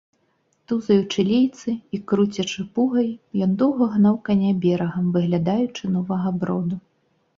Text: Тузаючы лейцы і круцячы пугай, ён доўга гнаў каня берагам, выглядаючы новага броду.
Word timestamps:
Тузаючы 0.69 1.25
лейцы 1.31 1.73
і 1.97 1.99
круцячы 2.11 2.65
пугай, 2.79 3.09
ён 3.47 3.51
доўга 3.61 3.91
гнаў 3.99 4.15
каня 4.31 4.51
берагам, 4.65 5.05
выглядаючы 5.19 5.83
новага 5.99 6.29
броду. 6.43 6.75